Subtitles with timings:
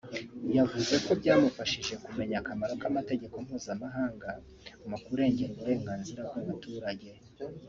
[0.57, 4.29] yavuze ko byamufashije kumenya akamaro k’amategeko mpuzamahanga
[4.89, 7.09] mu kurengera uburenganzira bw’abaturage